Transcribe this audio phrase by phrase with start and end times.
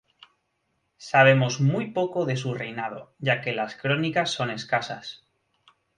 [0.97, 5.27] Sabemos muy poco de su reinado, ya que las crónicas son escasas.